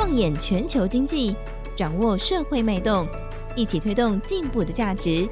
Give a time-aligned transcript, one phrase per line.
[0.00, 1.36] 放眼全球经济，
[1.76, 3.06] 掌握社会脉动，
[3.54, 5.28] 一起推动进步的价值。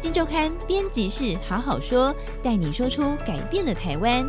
[0.00, 4.24] 金周刊编辑室好好说，带你说出改变的台湾。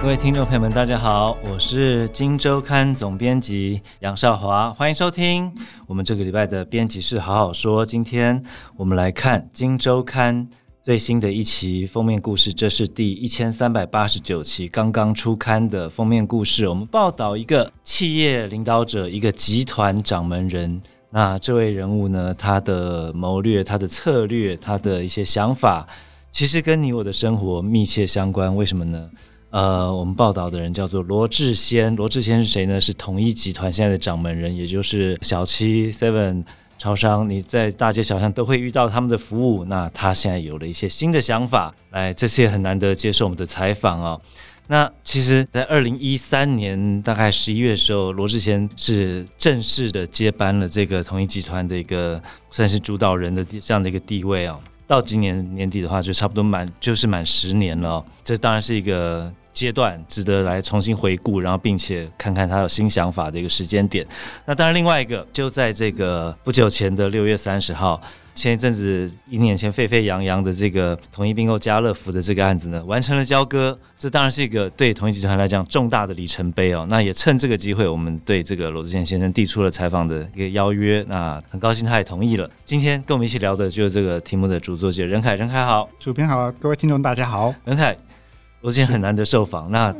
[0.00, 5.52] 各位听众朋友们，大家好，我是金周刊总编辑杨少华，欢迎收听
[5.88, 7.84] 我们这个礼拜的编辑室好好说。
[7.84, 8.40] 今天
[8.76, 10.48] 我们来看金周刊。
[10.84, 16.68] 最新的一期封面故事，这是第一千三百八十九期刚刚出刊的封面故事。
[16.68, 20.82] 我们报道一个企业领导者，一个集团掌门人。
[21.08, 25.88] 那这位人物呢，他的谋略、他的策略、他的一些想法，
[26.30, 28.54] 其实跟你我的生活密切相关。
[28.54, 29.10] 为什么呢？
[29.52, 31.96] 呃，我们报道的人叫做罗志先。
[31.96, 32.78] 罗志先是谁呢？
[32.78, 36.44] 是统一集团现在的掌门人，也就是小七 Seven。
[36.78, 39.64] 超商，你在大街小巷都会遇到他们的服务。
[39.64, 44.20] 那他现在有了一些新的想法，来，这次也很难得接受我们的采访哦。
[44.66, 54.58] 那其实，在二零一三年大概十一月的时候，罗志贤是正式的接班了这个统一集团的一个算是主导人的这样的一个地位哦。
[54.86, 58.04] 到今年年底的话，就差不多满就是满十年了哦。
[58.22, 59.32] 这当然是一个。
[59.54, 64.04] 阶段值得来重新回顾，然后并且看看他有新想法的一个时间点。
[64.44, 67.98] 那当然，另外一个就在这个不久前的六月三十号，
[68.34, 73.78] 前一阵子一年前沸沸扬扬的这个统一并购家乐福的这个案子呢，完成了交割。
[73.96, 76.84] 这当然是一个对统一集团来讲重大的里程碑哦。
[76.90, 81.02] 那也趁这个机会，我们对这个罗志先先生递出了采访的一个邀约。
[81.08, 82.50] 那很高兴他也同意了。
[82.64, 87.96] 今天跟我们一起聊的就是这个题目的主作者任凯，任凯好，主编好，各位听众大家好，任凯。
[88.64, 89.94] 罗志先很难得受访，那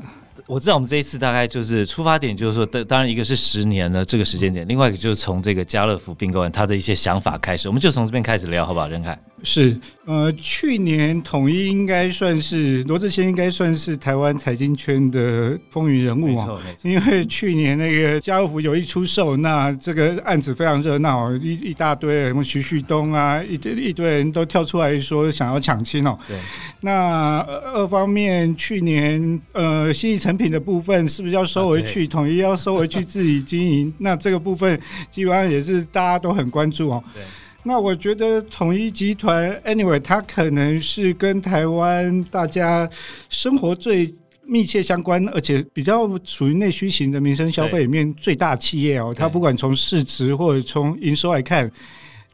[0.46, 8.88] 我知道我们这一次大概就是出发点，就是说，当当然一个是十年的这个时间点，另外一个就是从这个家乐福并购案他的一些想法开始，我们就从这边开始聊，好不好？
[8.88, 9.18] 任凯。
[9.46, 26.18] 是，呃，去年统一应该算是罗志先应该算是台湾财经圈的风云人物啊，因为去年那个家乐福有意出售，那这个案子非常热闹，一一大堆什么徐旭东啊，一堆一堆人都跳出来说想要抢亲哦。
[26.26, 26.38] 对。
[26.80, 27.40] 那
[27.74, 32.04] 二方面，去年呃信义诚品的部分是不是要收回去？
[32.06, 33.94] 啊、统一要收回去自己经营？
[33.98, 34.78] 那这个部分
[35.10, 37.02] 基本上也是大家都很关注哦。
[37.14, 37.22] 对。
[37.62, 42.88] 那我觉得统一集团，anyway，它可能是跟台湾大家
[43.30, 44.12] 生活最
[44.44, 49.14] 密切相关，而且比较属于内需型的民生消费里面最大企业哦。
[49.16, 51.70] 它不管从市值或者从营收来看，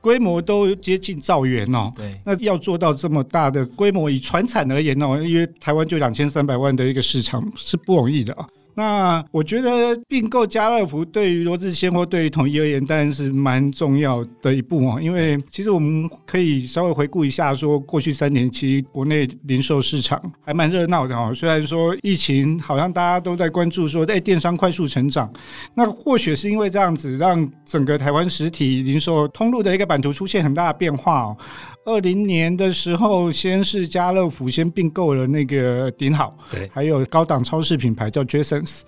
[0.01, 1.93] 规模都接近兆元哦。
[1.97, 8.47] 对，那要做到这么大的规模，以船产而言哦，因为台湾就两千三百万的一个市场是不容易的啊。
[8.75, 15.01] 那我觉得并购家乐福对于罗志先或对于统一而言，当然是蛮重要的一步哦。
[15.01, 21.33] 因为其实我们可以稍微回顾一下，说过去三年其实国内零售市场还蛮热闹的哦。
[21.35, 25.31] 虽然说疫情好像大家都在关注说，哎，电商快速成长，
[25.75, 31.37] 那或许是因为这样子，让整个台湾实体零售通路的一个版图出现很大的变化哦。
[31.85, 38.83] 二零年的时候，先是家乐福先并购了那个顶好，对，还有高档超市品牌叫 Jasons。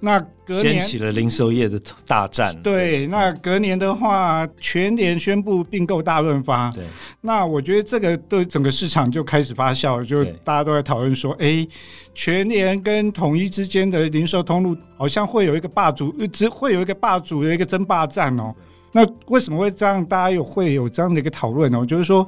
[0.00, 2.54] 那隔年掀起了零售业的大战。
[2.62, 6.70] 对，对那隔年的话，全联宣布并购大润发。
[6.70, 6.84] 对，
[7.20, 11.66] 那我觉得这个对整个市场就开始发酵，就大家都在讨论说，哎，
[12.14, 18.54] 全联跟统一之间的零售通路好像会有一个霸主，只会有一个霸主的一个争霸战哦。
[18.92, 20.04] 那为什么会这样？
[20.04, 21.84] 大家有会有这样的一个讨论呢？
[21.86, 22.26] 就是说，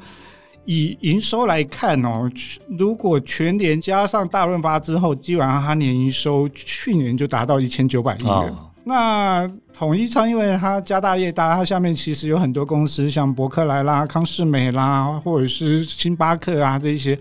[0.64, 2.30] 以营收来看哦，
[2.78, 8.54] 如果全年加上大润发之后，基本上它年营收去年就达到一千九百亿元。
[8.90, 17.16] 那统一超，因为它家大业大，它下面其实有很多公司，像伯克莱啦、康士美啦，或者是星巴克啊这些。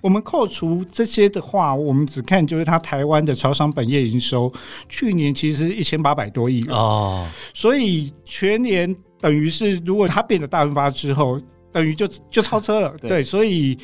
[0.00, 4.52] 我们扣除这些的话，我们只看就是它台湾的超商本业营收，
[4.88, 7.24] 去年其实一千八百多亿哦。
[7.54, 11.40] 所以全年等于是，如果它变得大润发之后，
[11.72, 12.92] 等于就就超车了。
[13.00, 13.78] 对，对，所以。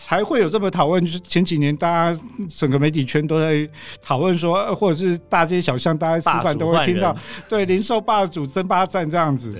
[0.00, 3.68] 才会有这么讨论，就是前几年大家整个媒体圈都在
[4.00, 7.14] 讨论说，或者是大街小巷大家吃饭都会听到，
[7.48, 9.54] 对零售霸主争霸战这样子。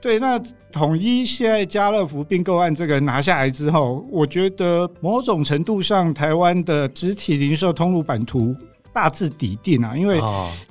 [0.00, 0.40] 对，那
[0.72, 8.56] 统一现在家乐福并购案这个拿下来之后，我觉得某种程度上，台湾的实体零售通路版图。
[8.92, 10.20] 大致底定啊，因为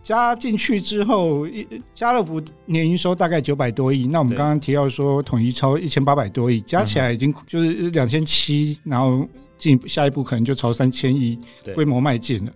[0.04, 1.48] 加进去之后，
[1.95, 9.27] 家乐福年营收大概九百多亿，那我们刚刚提到说统一超一千八百多亿，加起来已经就是两千七，然后
[9.57, 11.39] 进下一步可能就朝三千亿
[11.74, 12.51] 规模迈进了。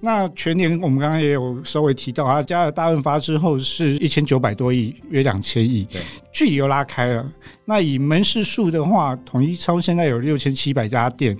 [0.00, 5.86] 那全年我们刚刚也有稍微提到啊，加了大润发之后是一千九百多亿，约两千亿，
[6.32, 7.26] 距离又拉开了。
[7.66, 11.36] 那以门市数的话，统一超现在有六千七百家店。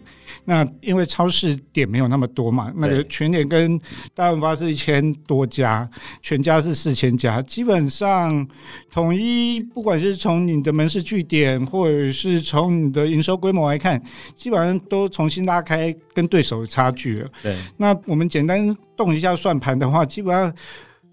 [0.46, 3.80] 那因为超市点没有那么多嘛，那个全联跟
[4.14, 5.88] 大润发是一千多家，
[6.22, 7.40] 全家是四千家。
[7.42, 8.46] 基本上
[8.90, 14.02] 统一不管是从你的门市据点，或者是从你的营收规模来看，
[14.34, 17.30] 基本上都重新拉开跟对手的差距了。
[17.42, 20.52] 对，那我们简单动一下算盘的话，基本上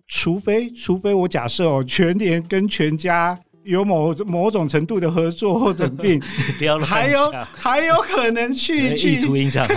[0.07, 3.37] 除非除非我假设哦，全联跟全家。
[3.63, 6.19] 有某某种程度的合作或者并，
[6.57, 9.67] 不要还有还有可能去 去意图影响，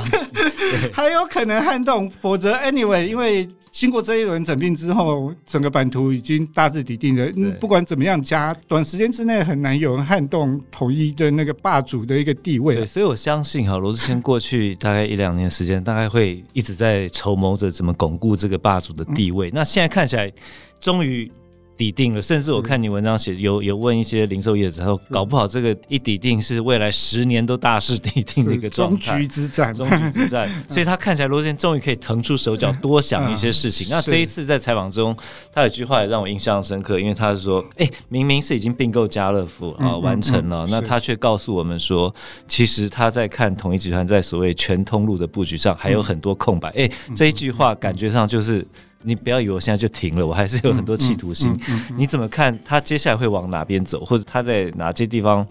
[0.93, 7.31] 还有可能撼动，否则 anyway，因为经过这一轮整并之后，整个版图已经大致底定了。
[7.61, 12.87] 不管怎么样加，短时间之内很难有人撼动统一的那个霸主的一个地位。
[12.87, 19.51] 所以我相信哈，罗志谦过去大概一两年时间，大概会一直在筹谋着怎么巩固这个霸主的地位。
[19.51, 20.33] 嗯、那现在看起来，
[20.81, 21.31] 终于。
[21.77, 29.13] 底定了，甚至我看你文章写有有问一些零售业之后，搞不好这个一底定是未来十年都大势底定的一个状态。
[29.13, 30.49] 终局之战，终局之战。
[30.69, 33.87] 所以他看起来罗智谦终于可以腾出手脚，多想一些事情。
[33.91, 35.17] 那这一次在采访中，
[35.53, 42.15] 他有句话也让我印象深刻，因为他是说：“哎，明明是已经并购家乐福啊，完成了，那他却告诉我们说，
[42.47, 48.67] 其实他在看统一集团在所谓全通路的布局上还有很多空白。”哎，这一句话感觉上就是。
[49.05, 51.57] 你不要以为我现在就停了，我还是有很多企图心。
[51.97, 55.47] 你怎么看他接下来会往哪边走，或者他在哪些地方，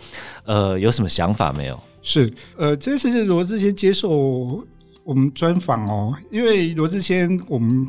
[0.45, 1.79] 呃，有什么想法没有？
[2.01, 4.63] 是，呃，这次是罗志谦接受
[5.03, 7.87] 我们专访哦，因为罗志谦我们。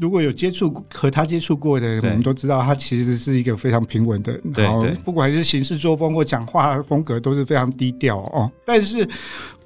[0.00, 8.50] 如果有接触和他接触过的人，我们都知道他其实是一个非常平稳的，然后不管是行事作风或讲话风格都是非常低调哦。
[8.64, 9.06] 但是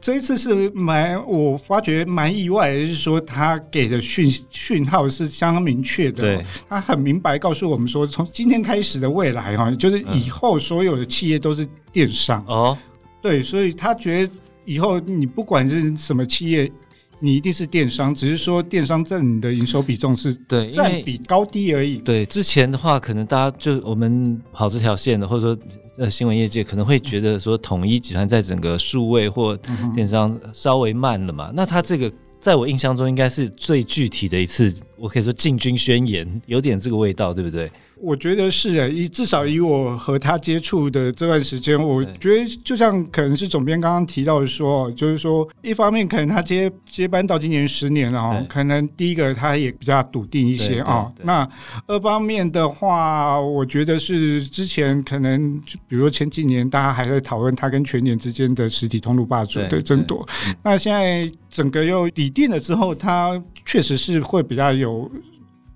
[0.01, 12.45] 这一次是蛮，我发觉蛮意外的，就是说他给的讯讯号是相当明确的，对，他很明白告诉我们说，从今天开始的未来哈，就是以后所有的企业都是电商。
[12.47, 12.77] 哦，
[13.23, 14.33] 对，所以他觉得
[14.65, 16.71] 以后你不管是什么企业。
[17.19, 21.97] 你一定是电商，只是说电商占你的营收比重是对占比高低而已。
[21.99, 25.59] 对，之前的话，可能大家就我们跑这条线的，或者说
[25.97, 29.59] 呃新闻业界可能会觉得说，统一集团在整个数位或
[29.95, 31.49] 电商稍微慢了嘛。
[31.51, 37.71] 嗯、那他这个在我印象中应该是最具体的一次，我可以说进军宣言，有点这个味道，对不对？
[37.99, 51.11] 我觉得是诶，以至少以我和他接触的这段时间，我觉得就像可能是总编刚刚提到的说，就是说一方面可能他接接班到今年十年了哦，可能第一个他也比较笃定一些啊。
[51.23, 51.49] 那
[51.87, 55.59] 二方面的话，我觉得是之前可能
[55.89, 60.29] 比如说前几年大家还在讨论他跟全年之间的实体通路霸主的争夺，
[60.63, 65.11] 那现在整个又理定了之后，他确实是会比较有。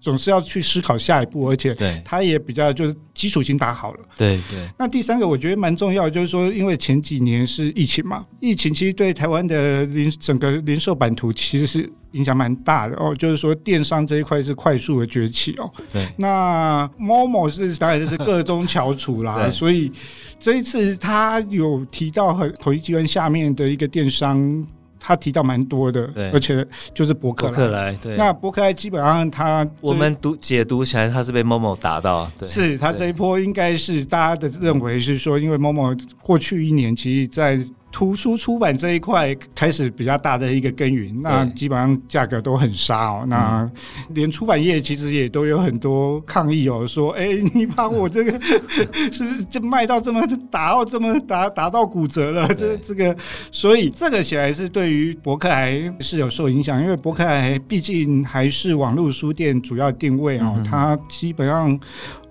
[0.03, 4.01] 总是要去思考下一步，而且他也比较就是基础已经打好了。
[4.17, 4.67] 对对。
[4.79, 13.15] 那第三个我觉得蛮重要的，就是说，因为前几年是疫情嘛，疫情其实对台湾的零整个零售版图其实是影响蛮大的哦。
[13.15, 15.71] 就是说，电商这一块是快速的崛起哦。
[15.93, 16.09] 对。
[16.17, 19.93] 那 Momo 是当然就是各中翘楚啦， 所以
[20.39, 24.67] 这一次他有提到很统一集团下面的一个电商。
[25.01, 26.65] 他提到蛮多的，对，而且
[26.95, 37.59] 就是博客来，博客来，对，那伯克莱基本上他我们读解读起来，他是被 Momo 打到，对，是他这一波应该是大家的认为是说，因为 Momo 过去一年其实在。
[37.93, 43.25] 图书出版这一块开始比较大的一个耕耘，那基本上价格都很杀哦。
[43.27, 43.69] 那
[44.11, 48.41] 连出版业其实也都有很多抗议哦，说：“哎，你把我这个
[49.11, 53.17] 是就卖到这么打到这么打打到骨折了。”这这个，
[53.51, 61.79] 所以这个显然是对于博客还是有受影响，因为博客还毕竟还是网络书店主要定位哦，它基本上。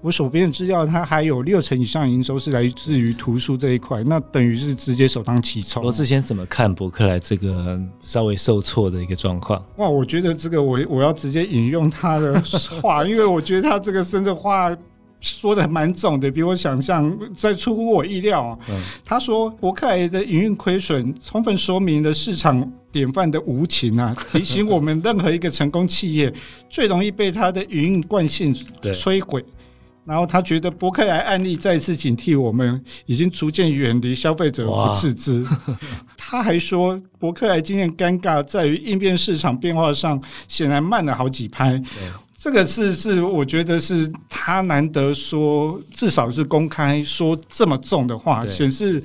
[0.02, 5.84] 我手边的资料，它还有六成以上营收是来自于图书这一块，那等于是直接首当其冲。
[5.84, 9.62] 罗智谦怎么看博客来这个稍微受挫的一个状况？
[9.76, 12.42] 哇，我觉得这个我我要直接引用他的
[12.82, 14.74] 话，因为我觉得他这个甚至话
[15.20, 18.58] 说的蛮重的，比我想象在出乎我意料啊。
[18.70, 26.34] 嗯、他说博客来的营运亏损，充分说明了市场典范的无情啊，提醒我们任何一个成功企业
[26.70, 29.44] 最容易被他的营运惯性摧毁。
[30.06, 35.46] 然后他觉得伯克莱案例再次警惕我们，已经逐渐远离消费者不自知。
[36.18, 41.82] 他还说，伯克莱经验尴尬在于应变市场变化上，显然慢了好几拍。
[42.36, 49.04] 这个是是我觉得是他难得说，至少是公开说这么重的话，显示。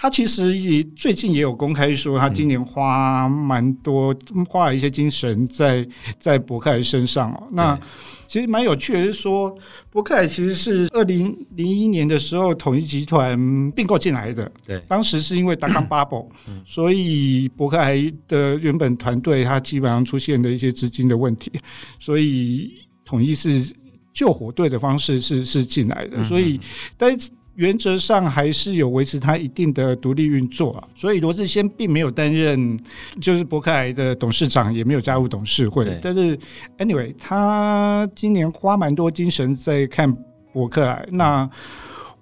[0.00, 4.16] 他其实也最近也有公开说，他今年花蛮多，
[4.48, 5.86] 花了一些精神在
[6.18, 7.46] 在伯克莱身上哦。
[7.50, 7.78] 那
[8.26, 9.54] 其实蛮有趣的是说，
[9.90, 14.50] 伯克莱其实是二零零一年的时候统一集团并购进来的。
[14.66, 16.26] 对，当时是因为达康 bubble，
[16.64, 21.52] 所以伯克莱的原本团队他基本上出现了一些资金的问题，
[21.98, 22.72] 所以
[23.04, 23.70] 统一是
[24.14, 26.24] 救火队的方式是是进来的。
[26.24, 26.58] 所以，
[26.96, 27.14] 但
[27.60, 32.80] 原则上还是有维持它一定的独立运作啊，所以罗志先并没有担任
[33.20, 35.98] 就是伯克莱的董事长，也没有加入董事会。
[36.00, 36.38] 但是
[36.78, 40.10] ，anyway，他今年花蛮多精神在看
[40.54, 41.06] 伯克莱。
[41.12, 41.48] 那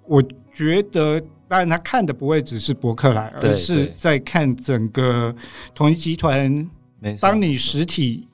[0.09, 0.21] 我
[0.52, 5.33] 觉得，当然他看的不会只是伯克莱，而是在看整个
[5.73, 6.68] 统一集团。
[7.21, 8.26] 当你实体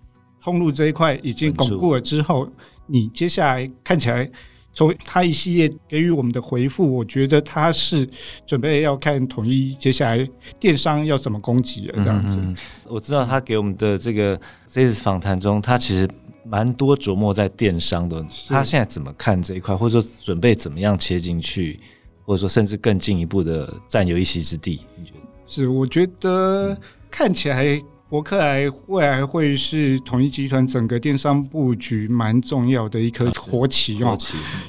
[0.42, 2.48] 通路这一块已经巩固了之后，
[2.86, 4.30] 你接下来看起来。
[4.74, 8.06] 从他一系列给予我们的回复，我觉得他是
[8.44, 10.28] 准备要看统一接下来
[10.58, 12.40] 电商要怎么攻击了这样子。
[12.42, 12.54] 嗯。
[12.88, 16.08] 我知道他给我们的这个这次访谈中，他其实
[16.44, 18.22] 蛮多琢磨在电商的。
[18.48, 21.78] 他现在怎么看这一块，或者说准备怎么样切进去，
[22.24, 24.80] 或者说甚至更进一步的占有一席之地？
[24.98, 25.20] 你觉得？
[25.46, 26.76] 是，我觉得
[27.10, 27.80] 看起来。
[28.14, 34.16] 伯克莱未来会是统一集团整个电商布局蛮重要的一颗活棋哦。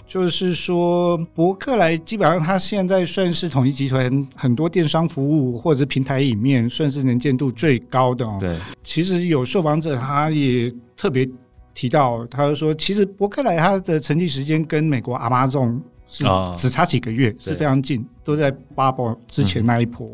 [0.07, 8.35] 就是说，伯克莱基本上它现在算是统一集团很多电商服务或者平台里面算是能见度最高的哦。
[8.39, 11.29] 对，其实有受访者他也特别
[11.75, 16.25] 提到，他就说，其实伯克莱它的成立时间跟美国 Amazon 是
[16.57, 20.11] 只差几个月，是非常近，都在 Bubble 之前那一波。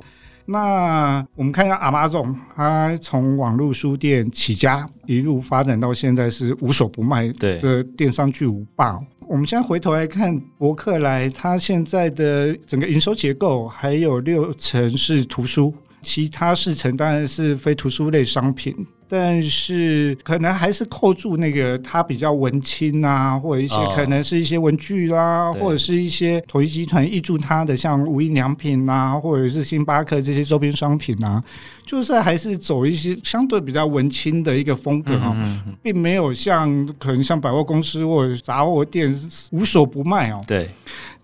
[0.51, 9.00] 那我们看一下 Amazon，它从网络书店起家，一路发展到现在是无所不卖的电商巨无霸。
[9.27, 18.75] 我们现在回头来看伯克莱，它现在的整个营收结构还有六成是图书，其他四成当然是非图书类商品。
[19.13, 31.43] 但是可能还是扣住那个它比较文青啊，或者一些可能是一些文具啦，哦、或者是一些统一集团挹注它的像无印良品啊，或者是星巴克这些周边商品啊，
[31.85, 39.13] 就是还是走一些相对比较文青的一个风格啊，嗯嗯，并没有像可能像百货公司或者杂货店
[39.51, 40.41] 无所不卖哦。
[40.47, 40.69] 对。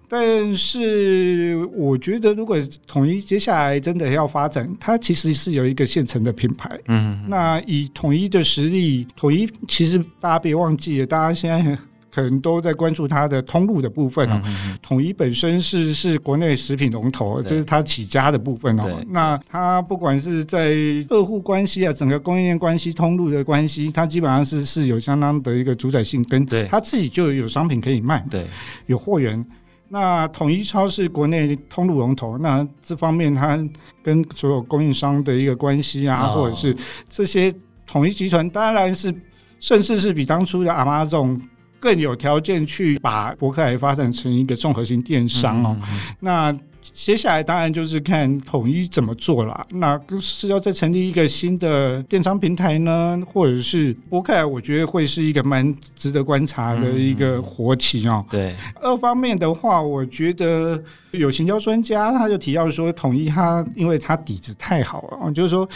[0.10, 6.80] 但是我觉得，如果统一接下来真的要发展，它其实是有一个现成的品牌。
[6.88, 11.78] 嗯，那以统一的实力，统一其实大家别忘记了，大家现在
[12.10, 14.42] 可能都在关注它的通路的部分哦。
[14.82, 19.04] 统一本身是是国内食品龙头，这是它起家的部分哦。
[19.10, 20.74] 那它不管是在
[21.10, 28.48] 客户关系啊，整个供应链关系、通路的关系，它基本上是是有相当的一个主宰性，跟它自己就有商品可以卖，对，
[28.86, 29.46] 有货源。
[29.90, 33.58] 那统一超市国内通路龙头，那这方面它
[34.04, 36.76] 跟所有供应商的一个关系啊，或者是
[37.10, 37.54] 这些
[37.86, 39.14] 统一集团，当然是
[39.60, 41.40] 甚至是比当初的 Amazon
[41.80, 45.78] 更有条件去把博客来发展成一个综合型电商哦。
[46.20, 46.52] 那
[46.94, 49.66] 接下来当然就是看统一怎么做了。
[49.70, 54.46] 那是要再成立一个新的电商平台呢，或者是伯克莱？
[54.46, 58.26] 我觉得会是一个蛮值得观察的一个活期哦。
[58.30, 65.68] 对，二方面的话，我觉得有行销专家他就提到说，统一它因为它底子太好了，就是说，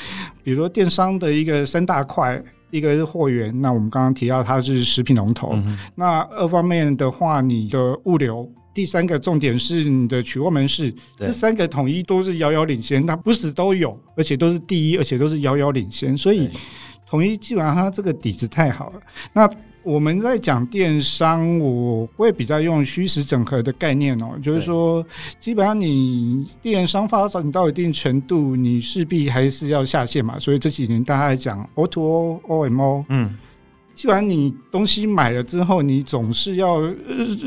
[0.44, 5.58] 比如说电商的一个三大块，一个是货源，那我们刚刚提到它是食品龙头。
[5.96, 8.50] 那二方面的话，你的物流。
[8.74, 16.50] 第三个重点是你的取货门市，这三个统一都是遥遥领先，它不是都有，而且都是第一，而且都是遥遥领先，所以
[17.10, 19.02] 统一基本上它这个底子太好了。
[19.34, 19.50] 那
[19.84, 25.06] 我们在讲电商，我会比较用虚实整合的概念哦，就是说，
[25.40, 33.38] 基本上你电商发展到一定程度，你势必还是要下线嘛，所以这几年大家在讲 O to O、OMO，嗯。
[33.96, 36.82] 基本上你东西买了之后，你总是要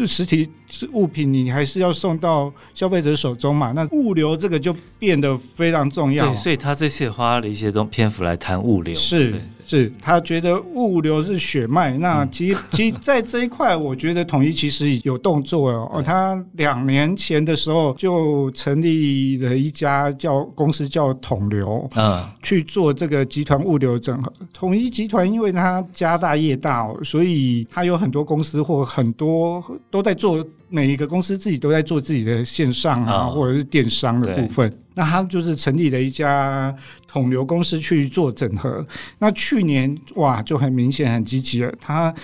[0.06, 0.48] 实体
[0.92, 3.72] 物品，你还是要送到消费者手中嘛。
[3.72, 6.26] 那物流这个就变得非常重要。
[6.28, 8.94] 对，所以他这次花了一些东篇幅来谈物流。
[8.94, 9.40] 是。
[9.66, 16.02] 是他觉得物流是血脉，那 其实其实在这一块，我觉得统一其实有动作哦。
[16.04, 24.32] 他两年前的时候就成立了一家叫公司叫统流，嗯，去做这个集团物流整合。
[24.52, 34.72] 统一集团因为它家大业大哦，所以它有很多公司或很多都在做，每一个公司自己都在做自己的线上啊，或者是电商的部分。
[34.94, 36.74] 那他就是成立了一家
[37.08, 38.86] 统流公司去做整合。
[39.18, 41.74] 那去年哇，就很明显很积极了。
[41.80, 42.14] 他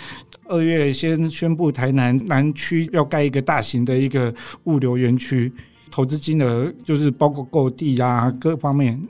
[0.45, 4.33] 二月先宣布台南南区要盖一个大型的一个
[4.65, 5.53] 物流园区，
[5.91, 9.01] 投资金额就是包括购地啊各方面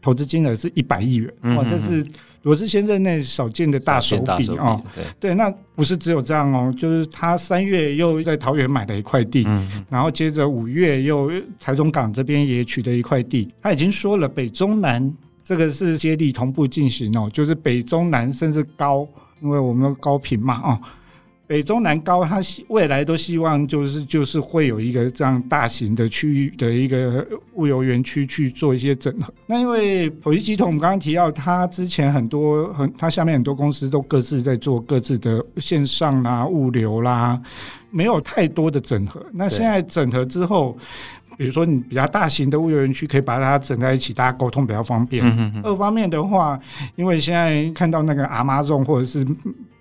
[0.00, 2.06] 投资金额是一百亿元，哇、这是
[2.42, 4.80] 罗斯先生那少见的大手笔啊！
[4.94, 11.30] 对对，那不是只有这样哦，就是他三月又在桃园买了一块地，嗯，然后接着五月又
[11.60, 19.06] 台中港这边也取得一块地，他已经说了北中南这个是接力同步进行哦，就是北中南甚至高，
[19.42, 20.80] 因为我们高频嘛啊。
[21.50, 29.34] 北中南高，它未来都希望就是就是会有一个这样大型的区域的一个物流园区去做一些整合。
[29.46, 37.42] 那因为统一集团，我们刚刚提到，它之前很多很，它下面很多公司都各自在做各自的线上啦、物流啦，
[37.90, 39.20] 没有太多的整合。
[39.32, 40.78] 那现在整合之后，
[41.40, 45.24] 比如说你比较大型的物流园区，可以把它整在一起，大家沟通比较方便。
[45.64, 46.60] 二方面的话，
[46.96, 49.26] 因为现在看到那个 Amazon 或者是。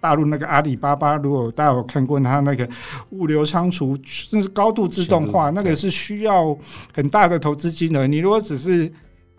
[0.02, 2.66] 大陆那个阿里巴巴，如果大家有看过它那个
[3.10, 4.00] 物流仓储，
[4.32, 6.58] 那是高度自动化，那个是需要
[6.94, 8.08] 很大的投资金额。
[8.08, 8.90] 你如果只是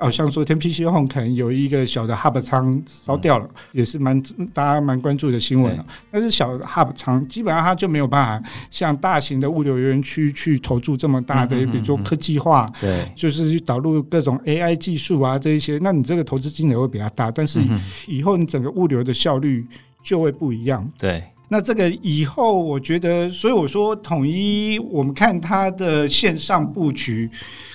[0.00, 4.20] 哦，像昨天 PC Home 可能有一个小的 Hub 仓烧掉了，嗯、也是蛮
[4.52, 5.76] 大家蛮关注的新闻。
[5.78, 17.60] 啊但是小的 Hub 仓基本上它就没有办法像大型的物流园区去投注这么大的，嗯、比如说科技化，对，就是导入各种 AI 技术啊这一些，那你这个投资金额会比较大，但是
[18.08, 19.66] 以后你整个物流的效率。
[20.02, 20.90] 就会不一样。
[20.98, 27.28] 对，那这个以后，我觉得，所以我说统一，我们看它的线上布局，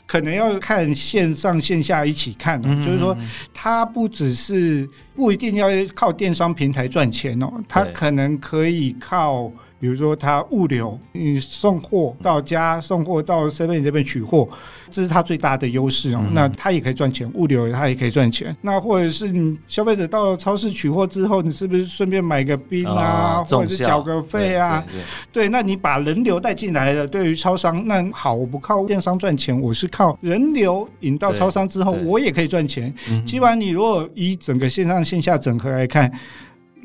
[0.06, 2.62] 可能要看线上线下一起看。
[2.64, 3.16] 嗯，就是说，
[3.54, 9.52] 它不只是不一定要靠电商平台赚钱哦，它可能可以靠。
[9.78, 14.48] 比如说，他物流，你送货到家，送货到 seven 这边取货，
[14.90, 16.20] 这是他最大的优势哦。
[16.22, 18.56] 嗯、那他也可以赚钱，物流他也可以赚钱。
[18.62, 24.84] 那或者是你消费者到超市取货之后，你是不是顺便买个冰啊，哦、或者是缴个费啊？
[24.88, 32.92] 对，对，对，对，那你把人流带进来了，对于超商，那好，我不靠电商赚钱，我是靠人流引到超商之后，我也可以赚钱。
[33.26, 36.12] 基本上，你如果以整个线上线下整合来看。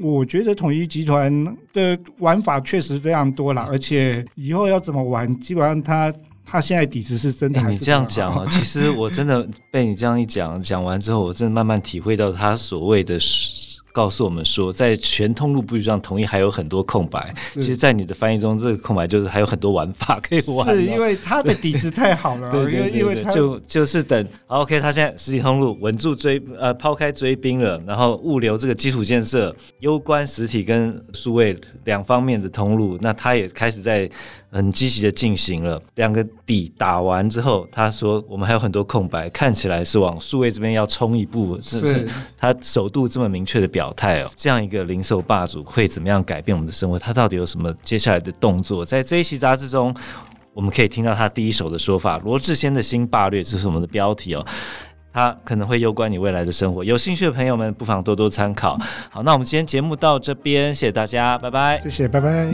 [0.00, 6.12] 我觉得统一集团的玩法确实非常多啦，而且以后要怎么玩，基本上他
[6.44, 7.66] 他现在底子是真的是。
[7.68, 13.18] 你这样讲啊， 其实我真的被你这样一讲，讲完之后，我真的慢慢体会到他所谓的。
[13.92, 17.34] 告诉我们说，在全通路布局上，同意还有很多空白。
[17.54, 20.74] 其实，在你的翻译中，这个空白就是还有很多玩法可以玩。
[20.74, 24.26] 是因为他的底子太好了， 对对对，对，因为就就是等。
[24.46, 34.10] OK，他现在实体通路稳住追呃抛开追兵了，然后物流这个基础建设攸关实体跟数位两方面的通路，那他也开始在。
[34.52, 44.30] 很积极的进行了，两个底打完之后，他说我们还有很多空白，看起来是往数位这边要冲一步，是，是他首度这么明确的表态哦。
[44.36, 46.98] 这样一个零售霸主会怎么样改变我们的生活？
[46.98, 48.84] 他到底有什么接下来的动作？
[48.84, 49.94] 在这一期杂志中，
[50.52, 54.44] 我们可以听到他第一手的说法：罗志先的新霸略，这是我们的标题哦。
[55.12, 58.78] 他可能会攸关你未来的生活，有兴趣的朋友们不妨多多参考。
[59.10, 61.80] 好，那我们今天节目到这边，谢谢大家，拜拜。
[61.80, 62.48] 谢谢，拜拜。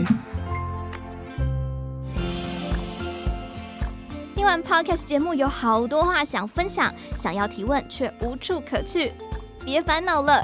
[4.33, 9.11] 听完 Podcast 节目有好多话想分享，想要提问却无处可去，
[9.63, 10.43] 别烦恼了。